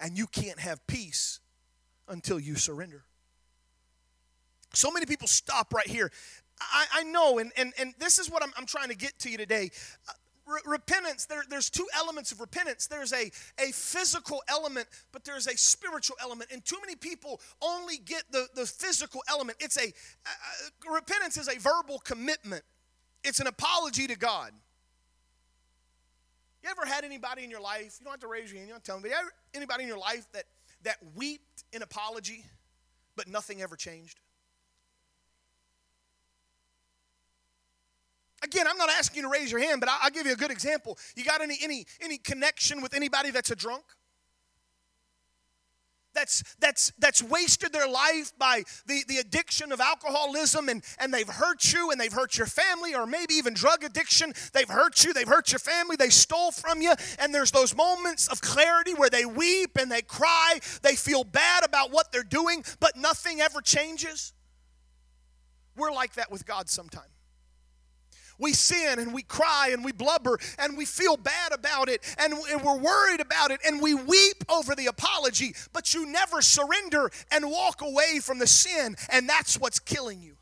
[0.00, 1.40] And you can't have peace
[2.08, 3.04] until you surrender.
[4.74, 6.10] So many people stop right here.
[6.60, 9.30] I, I know, and, and, and this is what I'm, I'm trying to get to
[9.30, 9.70] you today
[10.48, 12.86] re- repentance, there, there's two elements of repentance.
[12.86, 16.50] There's a, a physical element, but there's a spiritual element.
[16.52, 19.58] And too many people only get the, the physical element.
[19.60, 22.62] It's a, uh, repentance is a verbal commitment,
[23.22, 24.52] it's an apology to God.
[26.62, 28.74] You ever had anybody in your life, you don't have to raise your hand, you
[28.74, 29.10] don't tell me,
[29.54, 30.44] anybody in your life that,
[30.82, 32.44] that wept in apology,
[33.16, 34.18] but nothing ever changed?
[38.42, 40.50] Again, I'm not asking you to raise your hand, but I'll give you a good
[40.50, 40.96] example.
[41.16, 43.84] You got any any any connection with anybody that's a drunk?
[46.14, 51.28] That's that's that's wasted their life by the, the addiction of alcoholism and, and they've
[51.28, 54.32] hurt you and they've hurt your family, or maybe even drug addiction.
[54.52, 58.28] They've hurt you, they've hurt your family, they stole from you, and there's those moments
[58.28, 62.64] of clarity where they weep and they cry, they feel bad about what they're doing,
[62.78, 64.32] but nothing ever changes.
[65.76, 67.17] We're like that with God sometimes
[68.38, 72.34] we sin and we cry and we blubber and we feel bad about it and,
[72.64, 77.48] we're worried about it and we weep over the apology, but you never surrender and
[77.48, 80.36] walk away from the sin, and that's what's killing you.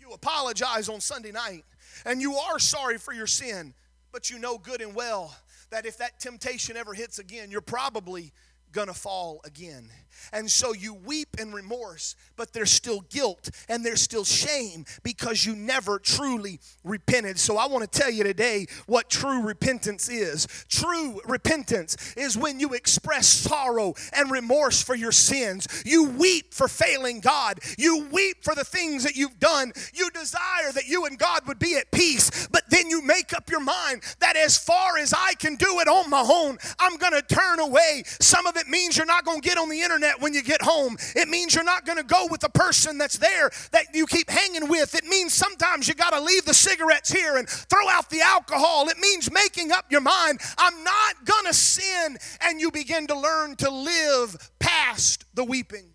[0.00, 1.64] You apologize on Sunday night
[2.04, 3.74] and you are sorry for your sin,
[4.12, 5.34] but you know good and well
[5.70, 8.32] that if that temptation ever hits again, you're probably
[8.72, 9.90] gonna fall again.
[10.32, 15.44] And so you weep in remorse, but there's still guilt and there's still shame because
[15.44, 17.38] you never truly repented.
[17.38, 20.46] So I want to tell you today what true repentance is.
[20.68, 25.66] True repentance is when you express sorrow and remorse for your sins.
[25.84, 27.60] You weep for failing God.
[27.78, 29.72] You weep for the things that you've done.
[29.92, 33.50] You desire that you and God would be at peace, but then you make up
[33.50, 37.22] your mind that as far as I can do it on my own, I'm to
[37.22, 38.02] turn away.
[38.20, 40.62] Some of it means you're not going to get on the internet when you get
[40.62, 40.96] home.
[41.14, 44.30] It means you're not going to go with the person that's there that you keep
[44.30, 44.94] hanging with.
[44.94, 48.88] It means sometimes you got to leave the cigarettes here and throw out the alcohol.
[48.88, 52.16] It means making up your mind, I'm not going to sin.
[52.40, 55.92] And you begin to learn to live past the weeping.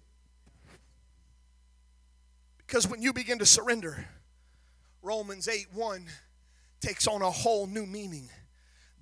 [2.66, 4.06] Because when you begin to surrender,
[5.02, 6.06] Romans 8 1
[6.82, 8.30] takes on a whole new meaning.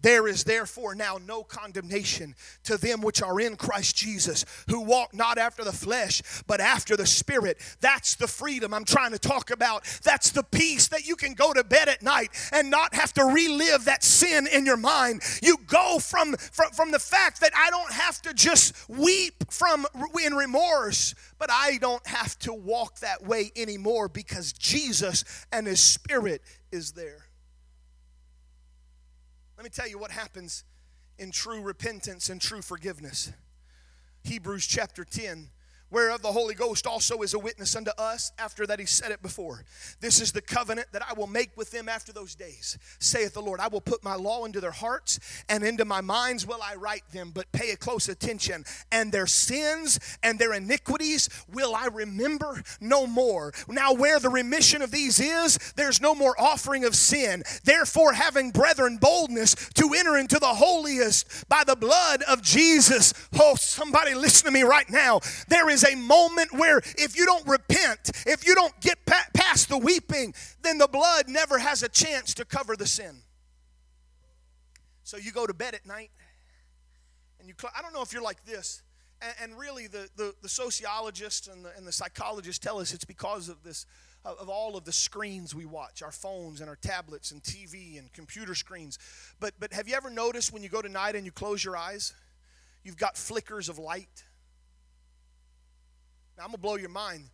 [0.06, 5.16] There is therefore now no condemnation to them which are in Christ Jesus, who walk
[5.16, 7.58] not after the flesh, but after the Spirit.
[7.82, 9.84] That's the freedom I'm trying to talk about.
[10.04, 13.24] That's the peace that you can go to bed at night and not have to
[13.26, 15.24] relive that sin in your mind.
[15.42, 19.88] You go from, from, from the fact that I don't have to just weep from
[20.24, 25.84] in remorse, but I don't have to walk that way anymore because Jesus and His
[25.84, 27.25] Spirit is there.
[29.66, 30.64] Let me tell you what happens
[31.18, 33.34] in true repentance and true forgiveness.
[34.24, 35.50] Hebrews chapter 10
[35.96, 39.22] whereof the Holy Ghost also is a witness unto us, after that he said it
[39.22, 39.64] before.
[40.02, 43.42] This is the covenant that I will make with them after those days, saith the
[43.42, 43.62] Lord.
[43.62, 47.10] I will put my law into their hearts, and into my minds will I write
[47.14, 47.32] them.
[47.34, 48.66] But pay a close attention.
[48.92, 53.54] And their sins and their iniquities will I remember no more.
[53.70, 57.42] Now, where the remission of these is, there's no more offering of sin.
[57.64, 63.14] Therefore, having brethren boldness to enter into the holiest by the blood of Jesus.
[63.40, 65.22] Oh, somebody listen to me right now.
[65.48, 68.98] There is a moment where if you don't repent, if you don't get
[69.34, 73.22] past the weeping, then the blood never has a chance to cover the sin.
[75.04, 76.12] So you go to bed at night
[77.40, 78.82] and you, cl- I don't know if you're like this,
[79.22, 83.06] And, and really, the, the, the sociologists and the, and the psychologists tell us it's
[83.06, 83.86] because of this
[84.26, 88.12] of all of the screens we watch our phones and our tablets and TV and
[88.12, 88.98] computer screens.
[89.40, 91.78] But, but have you ever noticed when you go to night and you close your
[91.78, 92.14] eyes,
[92.84, 94.24] you've got flickers of light?
[96.38, 97.30] Now, I'm going to blow your mind.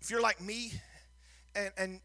[0.00, 0.72] If you're like me,
[1.54, 2.00] and, and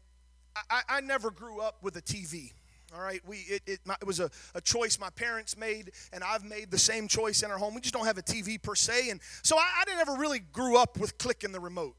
[0.70, 2.52] I, I never grew up with a TV.
[2.92, 6.24] All right, we it, it, my, it was a, a choice my parents made, and
[6.24, 7.72] I've made the same choice in our home.
[7.74, 10.76] We just don't have a TV per se, and so I, I never really grew
[10.76, 11.94] up with clicking the remote.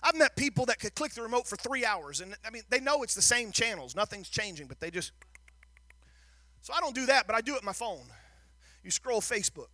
[0.00, 2.78] I've met people that could click the remote for three hours, and I mean, they
[2.78, 5.10] know it's the same channels, nothing's changing, but they just.
[6.60, 8.06] So I don't do that, but I do it my phone.
[8.84, 9.70] You scroll Facebook.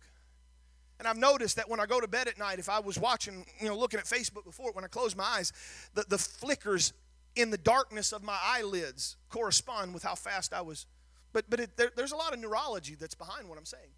[0.99, 3.45] And I've noticed that when I go to bed at night, if I was watching,
[3.59, 5.53] you know, looking at Facebook before, when I close my eyes,
[5.93, 6.93] the, the flickers
[7.35, 10.85] in the darkness of my eyelids correspond with how fast I was.
[11.31, 13.91] But, but it, there, there's a lot of neurology that's behind what I'm saying.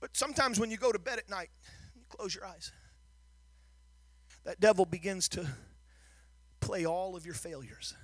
[0.00, 1.48] But sometimes when you go to bed at night,
[1.94, 2.70] you close your eyes
[4.44, 5.46] that devil begins to
[6.60, 7.94] play all of your failures.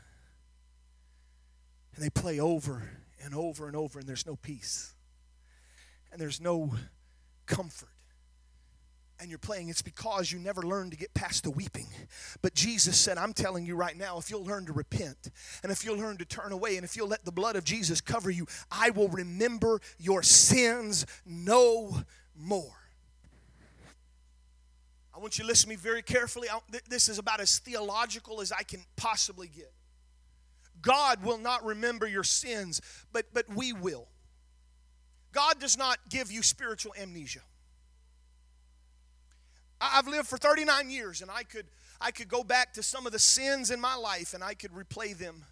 [1.94, 2.90] And they play over
[3.22, 4.94] and over and over, and there's no peace.
[6.10, 6.72] And there's no
[7.50, 7.88] comfort.
[9.18, 11.88] And you're playing, it's because you never learned to get past the weeping.
[12.40, 15.28] But Jesus said, I'm telling you right now, if you'll learn to repent,
[15.62, 18.00] and if you'll learn to turn away, and if you'll let the blood of Jesus
[18.00, 22.00] cover you, I will remember your sins no
[22.34, 22.72] more.
[25.14, 26.48] I want you to listen to me very carefully.
[26.88, 29.70] This is about as theological as I can possibly get.
[30.80, 32.80] God will not remember your sins,
[33.12, 34.08] but, but we will.
[35.32, 37.40] God does not give you spiritual amnesia.
[39.80, 41.66] I've lived for 39 years and I could,
[42.00, 44.72] I could go back to some of the sins in my life and I could
[44.72, 45.44] replay them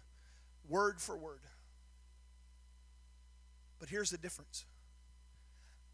[0.67, 1.41] word for word.
[3.79, 4.65] But here's the difference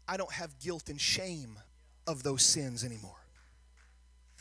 [0.08, 1.58] I don't have guilt and shame
[2.06, 3.25] of those sins anymore.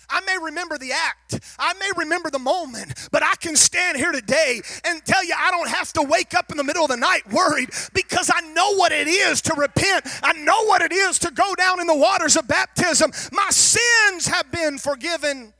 [0.10, 4.12] I may remember the act, I may remember the moment, but I can stand here
[4.12, 6.98] today and tell you I don't have to wake up in the middle of the
[6.98, 10.06] night worried because I know what it is to repent.
[10.24, 13.12] I know what it is to go down in the waters of baptism.
[13.32, 15.54] My sins have been forgiven.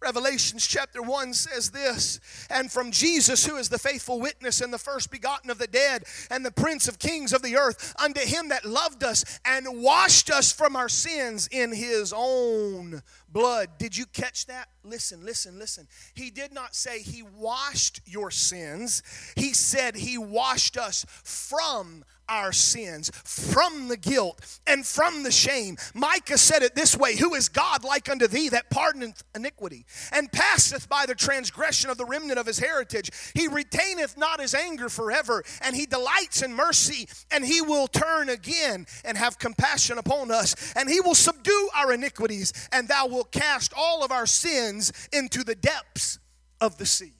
[0.00, 2.20] Revelations chapter 1 says this,
[2.50, 6.04] and from Jesus, who is the faithful witness and the first begotten of the dead,
[6.30, 10.30] and the prince of kings of the earth, unto him that loved us and washed
[10.30, 13.70] us from our sins in his own blood.
[13.78, 14.68] Did you catch that?
[14.88, 15.86] Listen, listen, listen.
[16.14, 19.02] He did not say he washed your sins,
[19.36, 25.76] he said he washed us from our sins, from the guilt, and from the shame.
[25.94, 30.30] Micah said it this way Who is God like unto thee that pardoneth iniquity, and
[30.30, 33.10] passeth by the transgression of the remnant of his heritage?
[33.34, 38.28] He retaineth not his anger forever, and he delights in mercy, and he will turn
[38.28, 43.32] again and have compassion upon us, and he will subdue our iniquities, and thou wilt
[43.32, 44.77] cast all of our sins
[45.12, 46.18] into the depths
[46.60, 47.12] of the sea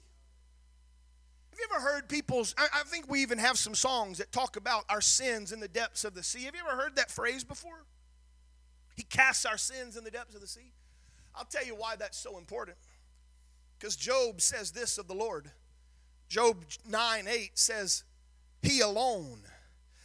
[1.51, 4.55] Have you ever heard people's, I, I think we even have some songs that talk
[4.55, 6.43] about our sins in the depths of the sea.
[6.43, 7.85] Have you ever heard that phrase before?
[8.95, 10.73] He casts our sins in the depths of the sea.
[11.33, 12.77] I'll tell you why that's so important.
[13.77, 15.51] Because Job says this of the Lord.
[16.27, 18.03] Job 9 8 says,
[18.61, 19.43] He alone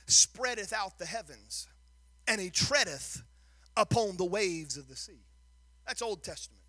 [0.07, 1.67] spreadeth out the heavens,
[2.29, 3.23] and he treadeth
[3.77, 5.25] upon the waves of the sea.
[5.87, 6.63] That's Old Testament.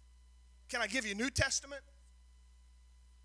[0.70, 1.82] Can I give you New Testament?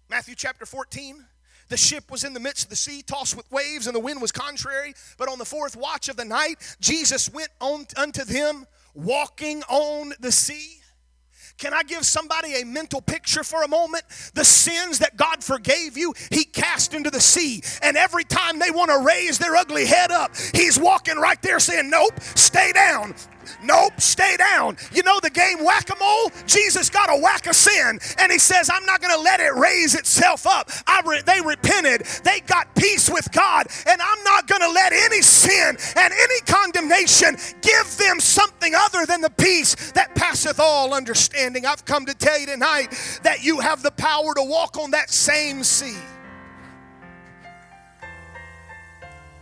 [0.08, 1.24] Matthew chapter 14.
[1.68, 4.20] The ship was in the midst of the sea, tossed with waves, and the wind
[4.20, 4.92] was contrary.
[5.16, 10.12] But on the fourth watch of the night, Jesus went on unto them, walking on
[10.18, 10.80] the sea.
[11.58, 14.02] Can I give somebody a mental picture for a moment?
[14.34, 17.62] The sins that God forgave you, He cast into the sea.
[17.82, 21.60] And every time they want to raise their ugly head up, He's walking right there
[21.60, 23.14] saying, Nope, stay down.
[23.62, 24.76] Nope, stay down.
[24.92, 26.30] You know the game whack a mole?
[26.46, 29.54] Jesus got a whack of sin, and he says, I'm not going to let it
[29.54, 30.70] raise itself up.
[31.06, 35.22] Re- they repented, they got peace with God, and I'm not going to let any
[35.22, 41.66] sin and any condemnation give them something other than the peace that passeth all understanding.
[41.66, 42.88] I've come to tell you tonight
[43.22, 45.96] that you have the power to walk on that same sea.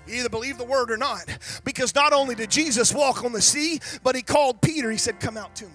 [0.09, 1.25] You either believe the word or not.
[1.65, 4.91] Because not only did Jesus walk on the sea, but he called Peter.
[4.91, 5.73] He said, Come out to me.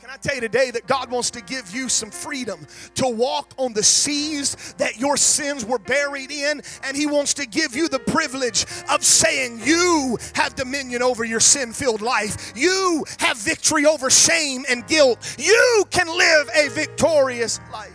[0.00, 3.52] Can I tell you today that God wants to give you some freedom to walk
[3.58, 7.88] on the seas that your sins were buried in, and He wants to give you
[7.90, 12.54] the privilege of saying, You have dominion over your sin filled life.
[12.56, 15.36] You have victory over shame and guilt.
[15.38, 17.92] You can live a victorious life.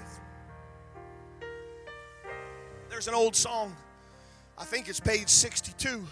[2.92, 3.76] There's an old song
[4.64, 6.08] I think it's page 62,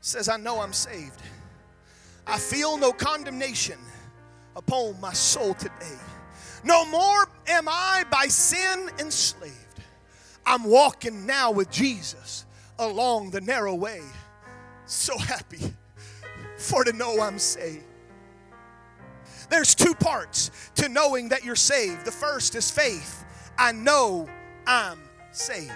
[0.00, 1.20] says, I know I'm saved.
[2.24, 3.78] I feel no condemnation
[4.54, 5.98] upon my soul today.
[6.62, 9.54] No more am I by sin enslaved.
[10.46, 12.46] I'm walking now with Jesus
[12.78, 14.02] along the narrow way.
[14.86, 15.74] So happy
[16.58, 17.82] for to know I'm saved.
[19.50, 22.04] There's two parts to knowing that you're saved.
[22.04, 23.24] The first is faith.
[23.58, 24.28] I know
[24.64, 25.00] I'm
[25.32, 25.72] saved.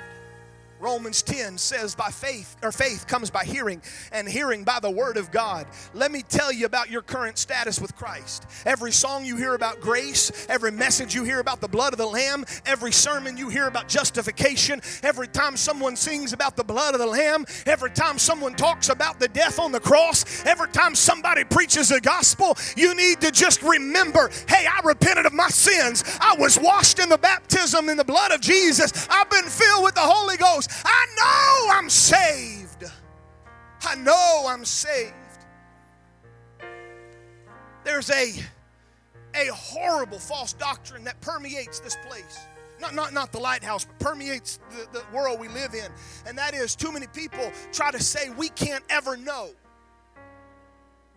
[0.83, 3.81] Romans 10 says by faith or faith comes by hearing
[4.11, 5.69] and hearing by the word of God.
[5.95, 8.45] Let me tell you about your current status with Christ.
[8.67, 12.07] Every song you hear about grace, every message you hear about the blood of the
[12.07, 17.01] lamb, every sermon you hear about justification, every time someone sings about the blood of
[17.01, 21.45] the lamb, every time someone talks about the death on the cross, every time somebody
[21.45, 26.03] preaches the gospel, you need to just remember, hey, I repented of my sins.
[26.21, 29.07] I was washed in the baptism in the blood of Jesus.
[29.09, 30.71] I've been filled with the Holy Ghost.
[30.85, 32.85] I know I'm saved.
[33.85, 35.15] I know I'm saved.
[37.85, 38.33] There's a,
[39.35, 42.47] a horrible false doctrine that permeates this place.
[42.81, 45.91] Not, not, not the lighthouse, but permeates the, the world we live in.
[46.27, 49.51] And that is too many people try to say we can't ever know.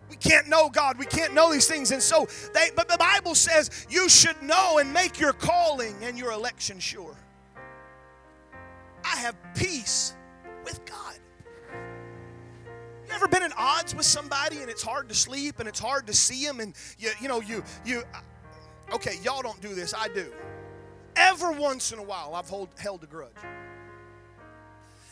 [0.08, 0.98] We can't know God.
[0.98, 1.90] We can't know these things.
[1.90, 6.16] And so they but the Bible says you should know and make your calling and
[6.16, 7.16] your election sure.
[9.12, 10.14] I have peace
[10.64, 11.14] with God.
[13.06, 16.06] You ever been in odds with somebody and it's hard to sleep and it's hard
[16.08, 19.94] to see them and you you know you you uh, okay y'all don't do this
[19.94, 20.32] I do.
[21.14, 23.30] Every once in a while I've hold, held a grudge.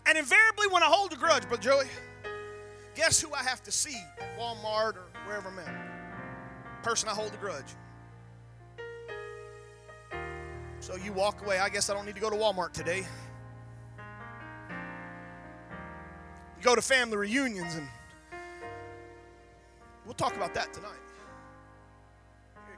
[0.07, 1.86] And invariably when I hold a grudge, but Joey,
[2.95, 6.82] guess who I have to see at Walmart or wherever I'm at?
[6.82, 7.74] Person I hold a grudge.
[10.80, 11.59] So you walk away.
[11.59, 13.07] I guess I don't need to go to Walmart today.
[16.64, 17.86] Go to family reunions and
[20.06, 20.90] we'll talk about that tonight.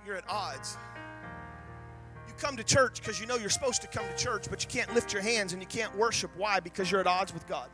[0.04, 0.76] You're at odds.
[2.26, 4.68] You come to church because you know you're supposed to come to church, but you
[4.68, 6.30] can't lift your hands and you can't worship.
[6.36, 6.60] Why?
[6.60, 7.68] Because you're at odds with God.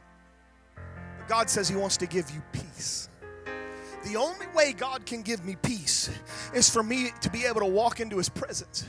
[0.76, 3.08] But God says He wants to give you peace.
[4.04, 6.10] The only way God can give me peace
[6.54, 8.84] is for me to be able to walk into His presence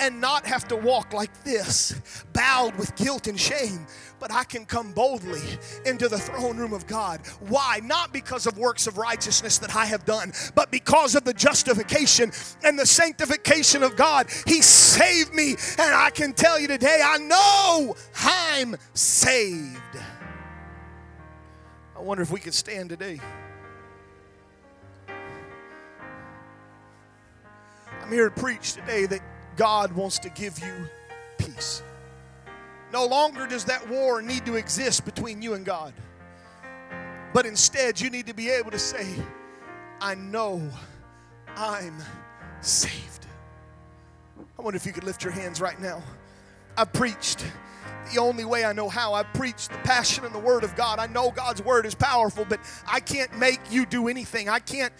[0.00, 1.94] and not have to walk like this,
[2.32, 3.86] bowed with guilt and shame,
[4.18, 5.42] but I can come boldly
[5.84, 7.20] into the throne room of God.
[7.48, 7.80] Why?
[7.84, 12.32] Not because of works of righteousness that I have done, but because of the justification
[12.64, 14.28] and the sanctification of God.
[14.46, 19.78] He saved me, and I can tell you today, I know I'm saved.
[21.96, 23.20] I wonder if we could stand today.
[28.02, 29.20] I'm here to preach today that
[29.60, 30.72] God wants to give you
[31.36, 31.82] peace.
[32.94, 35.92] No longer does that war need to exist between you and God.
[37.34, 39.06] But instead, you need to be able to say,
[40.00, 40.66] I know
[41.56, 41.94] I'm
[42.62, 43.26] saved.
[44.58, 46.02] I wonder if you could lift your hands right now.
[46.78, 47.44] I preached
[48.12, 49.14] the only way I know how.
[49.14, 50.98] I preach the passion and the word of God.
[50.98, 54.48] I know God's word is powerful, but I can't make you do anything.
[54.48, 54.92] I can't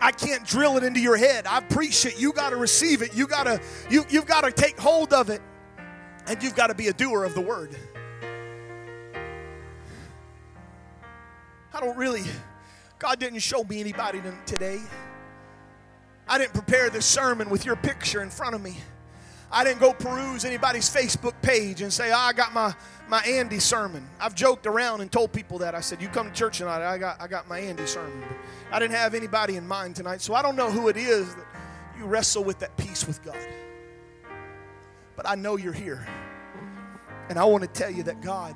[0.00, 1.46] I can't drill it into your head.
[1.46, 2.20] I preach it.
[2.20, 3.14] You got to receive it.
[3.14, 3.60] You got to
[3.90, 5.42] you you've got to take hold of it.
[6.26, 7.74] And you've got to be a doer of the word.
[11.72, 12.24] I don't really
[12.98, 14.80] God didn't show me anybody today.
[16.28, 18.76] I didn't prepare this sermon with your picture in front of me.
[19.50, 22.74] I didn't go peruse anybody's Facebook page and say, oh, I got my,
[23.08, 24.06] my Andy sermon.
[24.20, 25.74] I've joked around and told people that.
[25.74, 28.20] I said, You come to church tonight, I got, I got my Andy sermon.
[28.20, 31.34] But I didn't have anybody in mind tonight, so I don't know who it is
[31.34, 31.46] that
[31.98, 33.38] you wrestle with that peace with God.
[35.16, 36.06] But I know you're here.
[37.30, 38.54] And I want to tell you that God,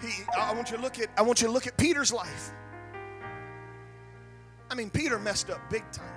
[0.00, 2.52] he, I want you to look at I want you to look at Peter's life.
[4.70, 6.14] I mean, Peter messed up big time.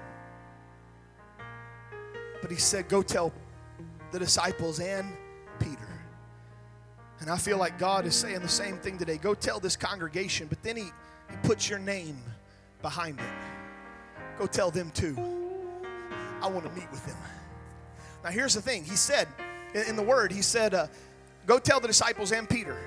[2.41, 3.31] But he said, Go tell
[4.11, 5.07] the disciples and
[5.59, 5.87] Peter.
[7.19, 9.17] And I feel like God is saying the same thing today.
[9.17, 12.17] Go tell this congregation, but then He, he puts your name
[12.81, 13.25] behind it.
[14.39, 15.15] Go tell them too.
[16.41, 17.17] I want to meet with them.
[18.23, 19.27] Now, here's the thing He said
[19.73, 20.87] in the Word, He said, uh,
[21.45, 22.77] Go tell the disciples and Peter,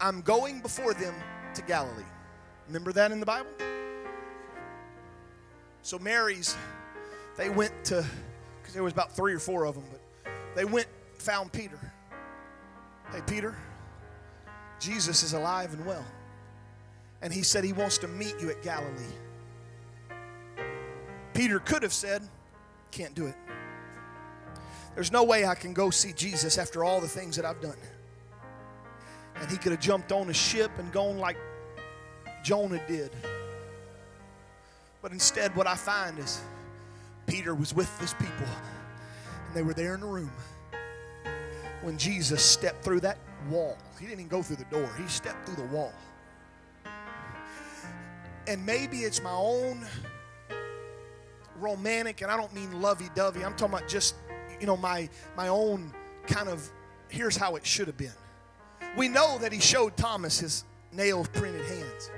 [0.00, 1.14] I'm going before them
[1.54, 2.04] to Galilee.
[2.66, 3.50] Remember that in the Bible?
[5.82, 6.56] So, Mary's,
[7.36, 8.04] they went to,
[8.60, 9.99] because there was about three or four of them, but
[10.54, 10.86] they went
[11.18, 11.78] found Peter.
[13.12, 13.56] Hey, Peter,
[14.78, 16.04] Jesus is alive and well.
[17.22, 19.14] And he said he wants to meet you at Galilee.
[21.34, 22.22] Peter could have said,
[22.90, 23.34] Can't do it.
[24.94, 27.76] There's no way I can go see Jesus after all the things that I've done.
[29.36, 31.36] And he could have jumped on a ship and gone like
[32.42, 33.10] Jonah did.
[35.02, 36.42] But instead, what I find is
[37.26, 38.46] Peter was with his people,
[39.50, 40.30] and they were there in the room
[41.82, 43.76] when Jesus stepped through that wall.
[43.98, 45.92] He didn't even go through the door, he stepped through the wall.
[48.46, 49.84] And maybe it's my own
[51.56, 54.14] romantic, and I don't mean lovey dovey, I'm talking about just,
[54.60, 55.92] you know, my, my own
[56.28, 56.70] kind of
[57.08, 58.12] here's how it should have been.
[58.96, 62.10] We know that he showed Thomas his nail printed hands.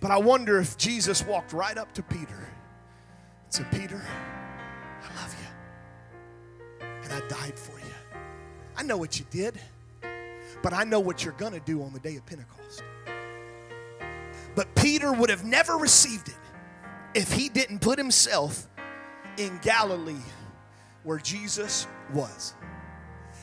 [0.00, 4.04] But I wonder if Jesus walked right up to Peter and said, Peter,
[5.02, 5.33] I love you.
[7.04, 8.20] And I died for you.
[8.76, 9.60] I know what you did,
[10.62, 12.82] but I know what you're going to do on the day of Pentecost.
[14.54, 16.34] But Peter would have never received it
[17.14, 18.66] if he didn't put himself
[19.36, 20.16] in Galilee
[21.02, 22.54] where Jesus was.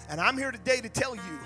[0.10, 1.40] And I'm here today to tell you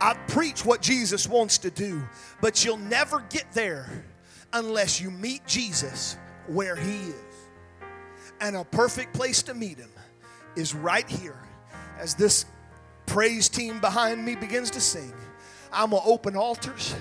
[0.00, 2.02] I preach what Jesus wants to do,
[2.40, 4.04] but you'll never get there
[4.52, 7.14] unless you meet Jesus where he is.
[8.40, 9.90] And a perfect place to meet him
[10.56, 11.38] is right here
[11.98, 12.46] as this
[13.06, 15.12] praise team behind me begins to sing.
[15.72, 16.94] I'm going to open altars.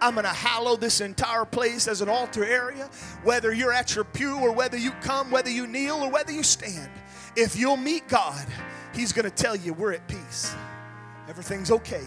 [0.00, 2.88] I'm going to hallow this entire place as an altar area.
[3.24, 6.42] Whether you're at your pew or whether you come, whether you kneel or whether you
[6.42, 6.90] stand,
[7.36, 8.46] if you'll meet God,
[8.94, 10.54] He's going to tell you we're at peace.
[11.28, 12.02] Everything's okay.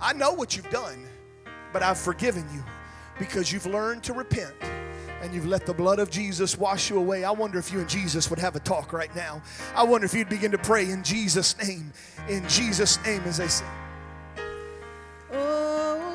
[0.00, 1.06] I know what you've done,
[1.72, 2.64] but I've forgiven you
[3.18, 4.54] because you've learned to repent
[5.22, 7.24] and you've let the blood of Jesus wash you away.
[7.24, 9.42] I wonder if you and Jesus would have a talk right now.
[9.74, 11.92] I wonder if you'd begin to pray in Jesus' name,
[12.28, 13.64] in Jesus' name, as they say.
[15.32, 16.14] Oh,